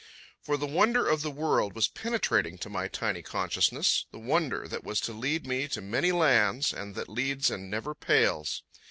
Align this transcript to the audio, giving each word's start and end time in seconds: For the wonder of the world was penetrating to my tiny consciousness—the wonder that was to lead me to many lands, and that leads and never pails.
For 0.41 0.57
the 0.57 0.65
wonder 0.65 1.07
of 1.07 1.21
the 1.21 1.29
world 1.29 1.73
was 1.73 1.87
penetrating 1.87 2.57
to 2.57 2.71
my 2.71 2.87
tiny 2.87 3.21
consciousness—the 3.21 4.17
wonder 4.17 4.67
that 4.67 4.83
was 4.83 4.99
to 5.01 5.13
lead 5.13 5.45
me 5.45 5.67
to 5.67 5.79
many 5.79 6.11
lands, 6.11 6.73
and 6.73 6.95
that 6.95 7.07
leads 7.07 7.51
and 7.51 7.69
never 7.69 7.93
pails. 7.93 8.63